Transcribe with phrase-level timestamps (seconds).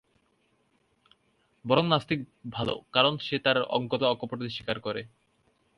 [1.65, 2.19] বরং নাস্তিক
[2.49, 5.01] ভাল, কারণ সে নিজের অজ্ঞতা অকপটে স্বীকার করে।